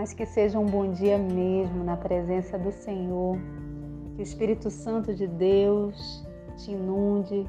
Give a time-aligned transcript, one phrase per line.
[0.00, 3.36] mas que seja um bom dia mesmo na presença do Senhor.
[4.14, 6.26] Que o Espírito Santo de Deus
[6.56, 7.46] te inunde,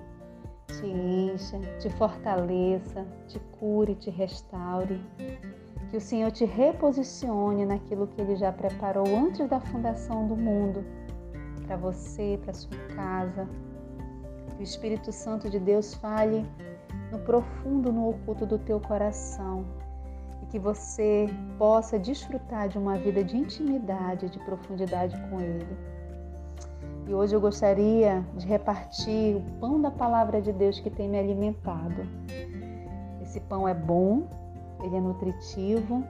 [0.67, 4.99] te encha, te fortaleça, te cure, te restaure.
[5.89, 10.83] Que o Senhor te reposicione naquilo que Ele já preparou antes da fundação do mundo,
[11.65, 13.47] para você, para sua casa.
[14.57, 16.45] Que o Espírito Santo de Deus fale
[17.13, 19.63] no profundo, no oculto do teu coração
[20.51, 25.77] que você possa desfrutar de uma vida de intimidade, de profundidade com Ele.
[27.07, 31.17] E hoje eu gostaria de repartir o pão da palavra de Deus que tem me
[31.17, 32.05] alimentado.
[33.21, 34.27] Esse pão é bom,
[34.83, 36.03] ele é nutritivo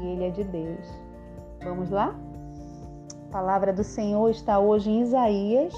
[0.00, 0.86] e ele é de Deus.
[1.62, 2.14] Vamos lá?
[3.28, 5.72] A palavra do Senhor está hoje em Isaías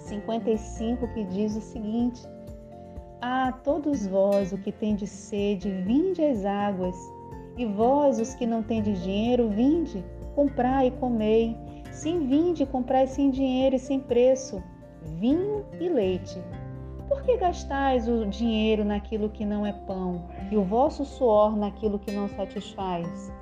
[0.00, 2.26] 55, que diz o seguinte:
[3.28, 6.96] ah, todos vós, o que tendes sede, vinde às águas,
[7.56, 10.04] e vós, os que não tendes dinheiro, vinde,
[10.36, 11.56] comprai e comei.
[11.90, 14.62] Sim, vinde, comprai sem dinheiro e sem preço,
[15.18, 16.40] vinho e leite.
[17.08, 21.98] Por que gastais o dinheiro naquilo que não é pão, e o vosso suor naquilo
[21.98, 23.32] que não satisfaz?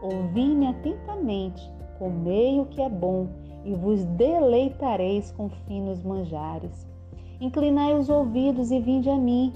[0.00, 3.28] Ouvi-me atentamente, comei o que é bom,
[3.66, 6.95] e vos deleitareis com finos manjares.
[7.40, 9.52] Inclinai os ouvidos e vinde a mim.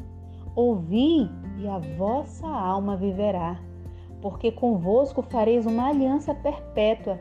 [0.55, 3.61] Ouvi, e a vossa alma viverá.
[4.21, 7.19] Porque convosco fareis uma aliança perpétua,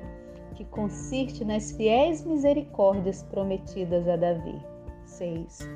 [0.55, 4.59] que consiste nas fiéis misericórdias prometidas a Davi.
[5.05, 5.69] 6.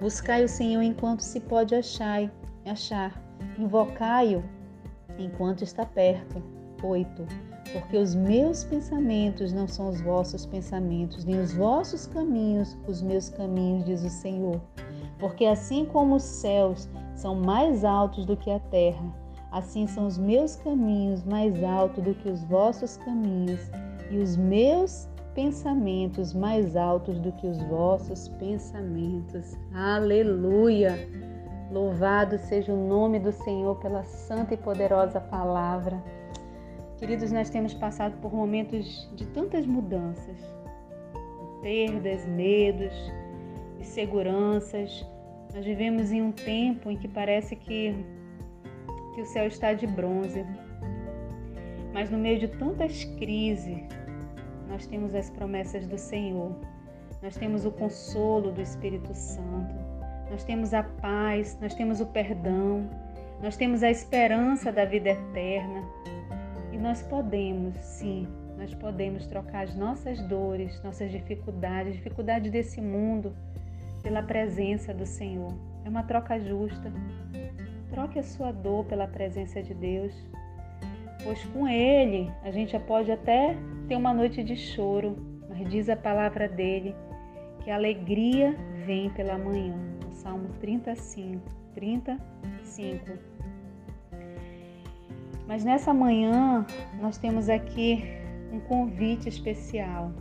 [0.00, 2.30] Buscai o Senhor enquanto se pode achar,
[2.66, 3.22] achar.
[3.58, 4.44] Invocai-o
[5.18, 6.42] enquanto está perto.
[6.82, 13.02] 8 porque os meus pensamentos não são os vossos pensamentos, nem os vossos caminhos os
[13.02, 14.60] meus caminhos, diz o Senhor.
[15.18, 19.12] Porque assim como os céus são mais altos do que a terra,
[19.50, 23.60] assim são os meus caminhos mais altos do que os vossos caminhos,
[24.10, 29.56] e os meus pensamentos mais altos do que os vossos pensamentos.
[29.74, 30.98] Aleluia!
[31.70, 36.02] Louvado seja o nome do Senhor pela santa e poderosa palavra.
[36.98, 40.36] Queridos, nós temos passado por momentos de tantas mudanças,
[41.62, 42.92] perdas, medos,
[43.78, 45.06] inseguranças.
[45.54, 47.94] Nós vivemos em um tempo em que parece que,
[49.14, 50.44] que o céu está de bronze.
[51.92, 53.78] Mas no meio de tantas crises,
[54.68, 56.52] nós temos as promessas do Senhor.
[57.22, 59.72] Nós temos o consolo do Espírito Santo.
[60.32, 62.90] Nós temos a paz, nós temos o perdão,
[63.40, 65.86] nós temos a esperança da vida eterna.
[66.78, 73.34] Nós podemos, sim, nós podemos trocar as nossas dores, nossas dificuldades, dificuldades desse mundo,
[74.00, 75.52] pela presença do Senhor.
[75.84, 76.92] É uma troca justa.
[77.90, 80.14] Troque a sua dor pela presença de Deus,
[81.24, 83.56] pois com Ele a gente pode até
[83.88, 85.16] ter uma noite de choro,
[85.48, 86.94] mas diz a palavra dele
[87.64, 88.54] que a alegria
[88.86, 89.74] vem pela manhã.
[90.04, 91.42] No Salmo 35,
[91.74, 93.27] 35.
[95.48, 96.66] Mas nessa manhã
[97.00, 98.04] nós temos aqui
[98.52, 100.12] um convite especial.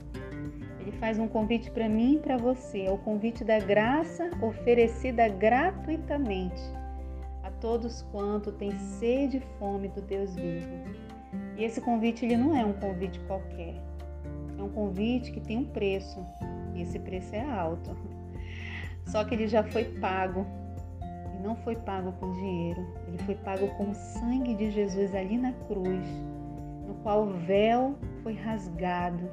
[0.80, 5.28] Ele faz um convite para mim e para você, é o convite da graça oferecida
[5.28, 6.62] gratuitamente
[7.44, 10.72] a todos quanto têm sede e fome do Deus vivo.
[11.58, 13.76] E esse convite ele não é um convite qualquer.
[14.58, 16.26] É um convite que tem um preço,
[16.74, 17.94] e esse preço é alto.
[19.06, 20.48] Só que ele já foi pago
[21.48, 25.54] não foi pago com dinheiro, ele foi pago com o sangue de Jesus ali na
[25.54, 26.06] cruz,
[26.86, 29.30] no qual o véu foi rasgado.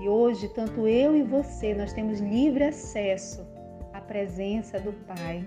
[0.00, 3.46] E hoje, tanto eu e você, nós temos livre acesso
[3.92, 5.46] à presença do Pai.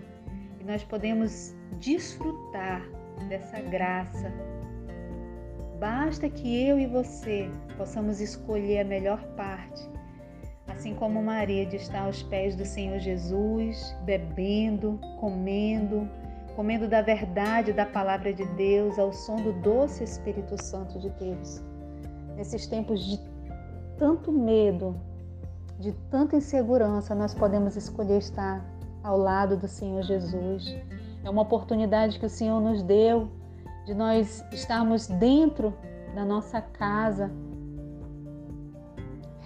[0.60, 2.88] E nós podemos desfrutar
[3.28, 4.32] dessa graça.
[5.80, 9.97] Basta que eu e você possamos escolher a melhor parte
[10.78, 16.08] assim como Maria de estar aos pés do Senhor Jesus, bebendo, comendo,
[16.56, 21.64] comendo da verdade da palavra de Deus, ao som do doce Espírito Santo de Deus.
[22.36, 23.20] Nesses tempos de
[23.98, 24.96] tanto medo,
[25.80, 28.64] de tanta insegurança, nós podemos escolher estar
[29.04, 30.78] ao lado do Senhor Jesus.
[31.24, 33.32] É uma oportunidade que o Senhor nos deu
[33.88, 35.74] de nós estarmos dentro
[36.14, 37.32] da nossa casa,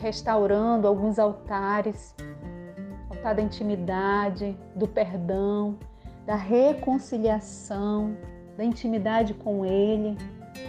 [0.01, 2.15] restaurando alguns altares
[3.21, 5.77] altar da intimidade, do perdão,
[6.25, 8.17] da reconciliação,
[8.57, 10.17] da intimidade com Ele,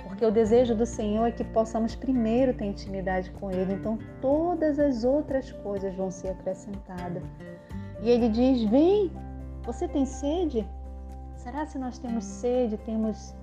[0.06, 4.78] porque o desejo do Senhor é que possamos primeiro ter intimidade com Ele, então todas
[4.78, 7.22] as outras coisas vão ser acrescentadas.
[8.02, 9.10] E Ele diz: Vem,
[9.64, 10.66] você tem sede?
[11.36, 13.34] Será se nós temos sede, temos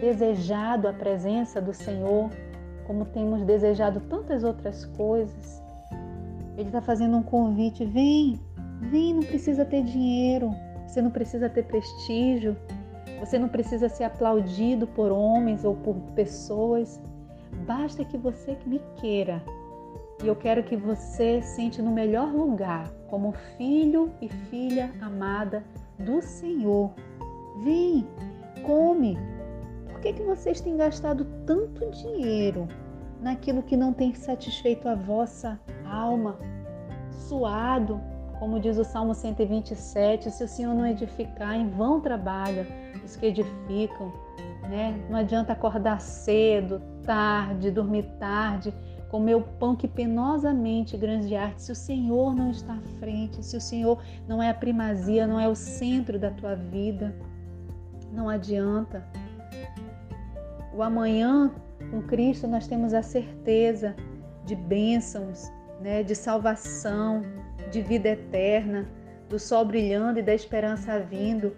[0.00, 2.30] desejado a presença do Senhor,
[2.86, 5.62] como temos desejado tantas outras coisas.
[6.56, 8.40] Ele está fazendo um convite: vem,
[8.80, 10.50] vem, não precisa ter dinheiro,
[10.86, 12.56] você não precisa ter prestígio,
[13.18, 17.00] você não precisa ser aplaudido por homens ou por pessoas.
[17.66, 19.42] Basta que você me queira.
[20.22, 25.64] E eu quero que você sente no melhor lugar, como filho e filha amada
[25.98, 26.92] do Senhor.
[27.62, 28.06] Vem,
[28.64, 29.18] come.
[30.04, 32.68] Que, que vocês têm gastado tanto dinheiro
[33.22, 36.36] naquilo que não tem satisfeito a vossa alma?
[37.10, 37.98] Suado,
[38.38, 42.66] como diz o Salmo 127, se o Senhor não edificar, em vão trabalha
[43.02, 44.12] os que edificam.
[44.68, 45.02] Né?
[45.08, 48.74] Não adianta acordar cedo, tarde, dormir tarde,
[49.10, 53.60] comer o pão que penosamente granjear, se o Senhor não está à frente, se o
[53.60, 53.98] Senhor
[54.28, 57.16] não é a primazia, não é o centro da tua vida,
[58.12, 59.02] não adianta.
[60.74, 61.52] O amanhã
[61.90, 63.94] com Cristo nós temos a certeza
[64.44, 67.22] de bênçãos, né, de salvação,
[67.70, 68.88] de vida eterna,
[69.28, 71.54] do sol brilhando e da esperança vindo,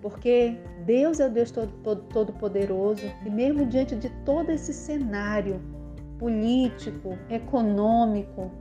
[0.00, 0.56] porque
[0.86, 5.60] Deus é o Deus Todo-Poderoso todo, e mesmo diante de todo esse cenário
[6.18, 8.52] político, econômico,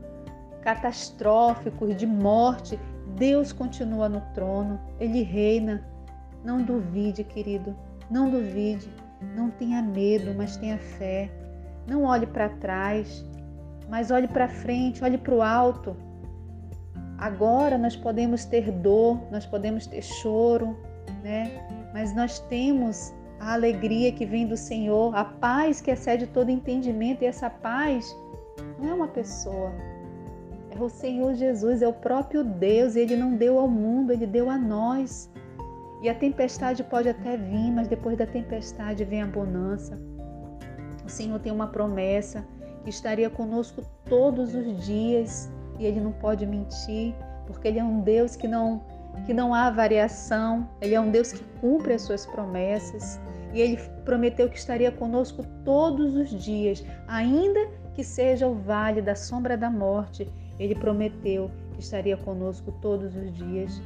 [0.62, 2.80] catastrófico, de morte,
[3.16, 5.88] Deus continua no trono, Ele reina.
[6.44, 7.76] Não duvide, querido,
[8.10, 8.90] não duvide,
[9.36, 11.30] não tenha medo, mas tenha fé.
[11.88, 13.26] Não olhe para trás,
[13.90, 15.96] mas olhe para frente, olhe para o alto.
[17.18, 20.78] Agora nós podemos ter dor, nós podemos ter choro,
[21.22, 21.52] né?
[21.94, 27.24] Mas nós temos a alegria que vem do Senhor, a paz que excede todo entendimento,
[27.24, 28.16] e essa paz
[28.78, 29.72] não é uma pessoa,
[30.70, 34.28] é o Senhor Jesus, é o próprio Deus, e Ele não deu ao mundo, Ele
[34.28, 35.30] deu a nós.
[36.02, 40.00] E a tempestade pode até vir, mas depois da tempestade vem a bonança.
[41.06, 42.46] O Senhor tem uma promessa
[42.84, 47.14] que estaria conosco todos os dias e Ele não pode mentir,
[47.46, 48.82] porque Ele é um Deus que não
[49.26, 53.20] que não há variação, Ele é um Deus que cumpre as suas promessas
[53.54, 57.60] e Ele prometeu que estaria conosco todos os dias, ainda
[57.94, 63.34] que seja o vale da sombra da morte, Ele prometeu que estaria conosco todos os
[63.34, 63.82] dias.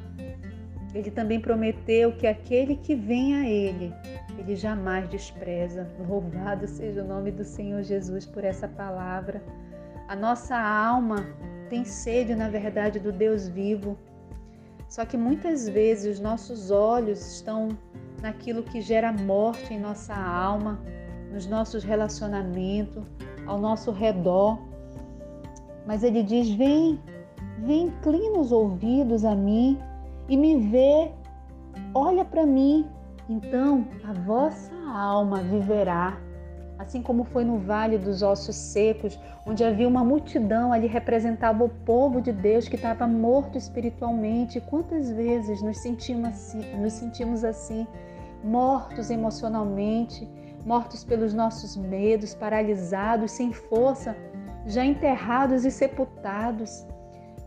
[0.94, 3.92] Ele também prometeu que aquele que vem a Ele,
[4.38, 5.88] Ele jamais despreza.
[6.08, 9.44] Louvado seja o nome do Senhor Jesus por essa palavra.
[10.08, 11.26] A nossa alma
[11.70, 13.98] tem sede, na verdade, do Deus vivo.
[14.88, 17.70] Só que muitas vezes os nossos olhos estão
[18.22, 20.80] naquilo que gera morte em nossa alma,
[21.32, 23.04] nos nossos relacionamentos,
[23.48, 24.60] ao nosso redor.
[25.88, 27.02] Mas ele diz: Vem,
[27.58, 29.80] vem, inclina os ouvidos a mim
[30.28, 31.12] e me vê,
[31.94, 32.88] olha para mim.
[33.30, 36.18] Então a vossa alma viverá
[36.84, 41.70] assim como foi no Vale dos Ossos Secos, onde havia uma multidão, ali representava o
[41.70, 44.62] povo de Deus que estava morto espiritualmente.
[44.62, 47.88] Quantas vezes nos sentimos assim, nos sentimos assim,
[48.44, 50.28] mortos emocionalmente,
[50.66, 54.16] mortos pelos nossos medos, paralisados, sem força,
[54.66, 56.86] já enterrados e sepultados.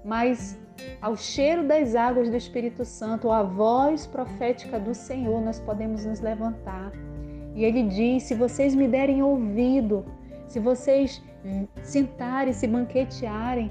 [0.05, 0.59] Mas
[1.01, 6.21] ao cheiro das águas do Espírito Santo, à voz profética do Senhor, nós podemos nos
[6.21, 6.93] levantar
[7.57, 10.05] e ele diz: se vocês me derem ouvido,
[10.47, 11.23] se vocês
[11.83, 13.71] sentarem, se banquetearem,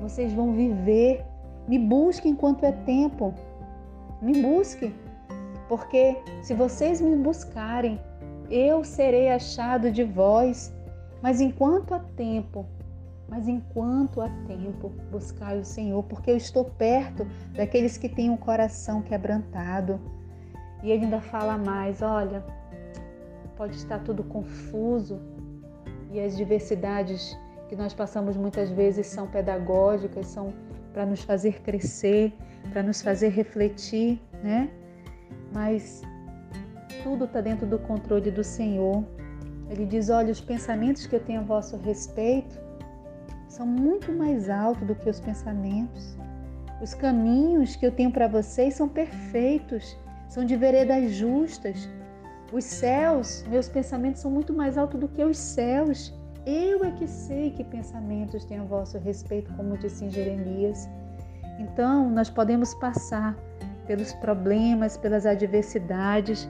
[0.00, 1.22] vocês vão viver.
[1.68, 3.34] Me busquem enquanto é tempo.
[4.22, 4.94] Me busquem.
[5.68, 8.00] Porque se vocês me buscarem,
[8.50, 10.74] eu serei achado de vós.
[11.20, 12.64] Mas enquanto há tempo,
[13.28, 18.34] mas enquanto há tempo, buscai o Senhor, porque eu estou perto daqueles que têm o
[18.34, 20.00] um coração quebrantado.
[20.82, 22.44] E ele ainda fala mais: olha,
[23.56, 25.20] pode estar tudo confuso
[26.12, 27.36] e as diversidades
[27.68, 30.52] que nós passamos muitas vezes são pedagógicas, são
[30.92, 32.32] para nos fazer crescer,
[32.72, 34.70] para nos fazer refletir, né?
[35.52, 36.02] Mas
[37.02, 39.04] tudo está dentro do controle do Senhor.
[39.68, 42.65] Ele diz: Olha, os pensamentos que eu tenho a vosso respeito
[43.56, 46.14] são muito mais altos do que os pensamentos.
[46.82, 49.96] Os caminhos que eu tenho para vocês são perfeitos,
[50.28, 51.88] são de veredas justas,
[52.52, 56.14] os céus, meus pensamentos são muito mais altos do que os céus.
[56.44, 60.86] Eu é que sei que pensamentos têm a vosso respeito, como disse em Jeremias.
[61.58, 63.34] Então, nós podemos passar
[63.86, 66.48] pelos problemas, pelas adversidades,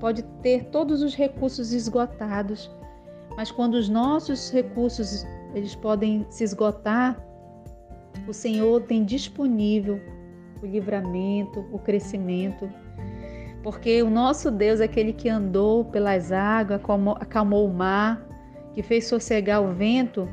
[0.00, 2.70] pode ter todos os recursos esgotados,
[3.36, 7.16] mas quando os nossos recursos eles podem se esgotar,
[8.26, 10.00] o Senhor tem disponível
[10.62, 12.68] o livramento, o crescimento.
[13.62, 16.80] Porque o nosso Deus, aquele que andou pelas águas,
[17.20, 18.26] acalmou o mar,
[18.72, 20.28] que fez sossegar o vento,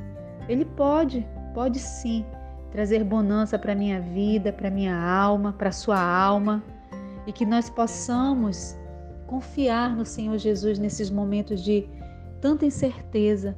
[0.48, 2.25] ele pode, pode sim
[2.72, 6.63] trazer bonança para minha vida, para minha alma, para sua alma,
[7.25, 8.77] e que nós possamos
[9.25, 11.89] confiar no Senhor Jesus nesses momentos de
[12.39, 13.57] tanta incerteza,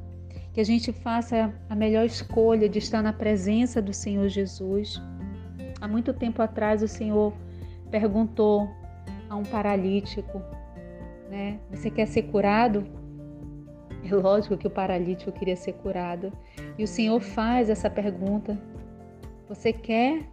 [0.58, 5.00] que a gente faça a melhor escolha de estar na presença do Senhor Jesus.
[5.80, 7.32] Há muito tempo atrás o Senhor
[7.92, 8.68] perguntou
[9.30, 10.42] a um paralítico,
[11.30, 11.60] né?
[11.70, 12.88] Você quer ser curado?
[14.04, 16.34] É lógico que o paralítico queria ser curado.
[16.76, 18.60] E o Senhor faz essa pergunta:
[19.48, 20.28] Você quer?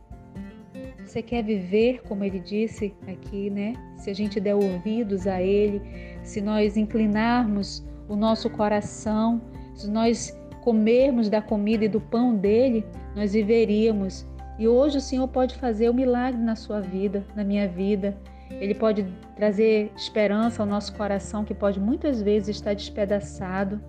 [1.04, 3.74] Você quer viver como ele disse aqui, né?
[3.98, 5.82] Se a gente der ouvidos a ele,
[6.22, 9.42] se nós inclinarmos o nosso coração,
[9.74, 14.26] se nós comermos da comida e do pão dele, nós viveríamos.
[14.58, 18.16] E hoje o Senhor pode fazer o um milagre na sua vida, na minha vida.
[18.50, 19.04] Ele pode
[19.36, 23.80] trazer esperança ao nosso coração que pode muitas vezes estar despedaçado.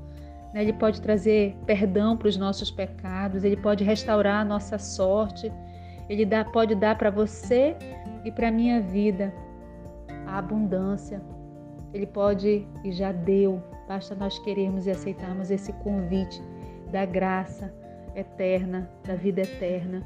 [0.53, 0.63] Né?
[0.63, 3.43] Ele pode trazer perdão para os nossos pecados.
[3.43, 5.51] Ele pode restaurar a nossa sorte.
[6.09, 7.75] Ele dá, pode dar para você
[8.23, 9.33] e para a minha vida
[10.25, 11.21] a abundância.
[11.93, 13.61] Ele pode e já deu.
[13.87, 16.41] Basta nós querermos e aceitarmos esse convite
[16.91, 17.73] da graça
[18.15, 20.03] eterna, da vida eterna.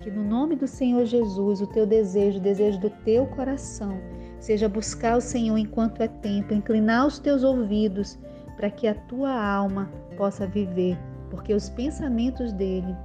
[0.00, 4.00] Que no nome do Senhor Jesus, o teu desejo, o desejo do teu coração,
[4.40, 8.18] seja buscar o Senhor enquanto é tempo, inclinar os teus ouvidos
[8.56, 10.98] para que a tua alma possa viver,
[11.30, 12.96] porque os pensamentos dele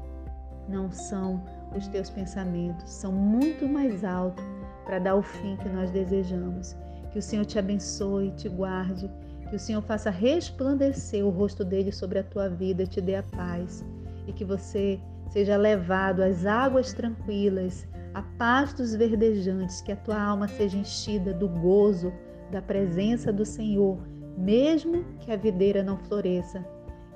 [0.67, 1.43] não são
[1.75, 4.43] os teus pensamentos, são muito mais altos
[4.85, 6.75] para dar o fim que nós desejamos.
[7.11, 9.09] Que o Senhor te abençoe, te guarde,
[9.49, 13.23] que o Senhor faça resplandecer o rosto dele sobre a tua vida, te dê a
[13.23, 13.85] paz
[14.27, 14.99] e que você
[15.29, 21.47] seja levado às águas tranquilas, a pastos verdejantes, que a tua alma seja enchida do
[21.47, 22.11] gozo
[22.51, 23.97] da presença do Senhor,
[24.37, 26.65] mesmo que a videira não floresça,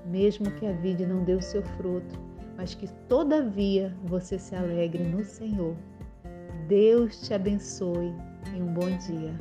[0.05, 2.19] mesmo que a vide não dê o seu fruto,
[2.57, 5.75] mas que todavia você se alegre no Senhor.
[6.67, 8.13] Deus te abençoe
[8.55, 9.33] e um bom dia.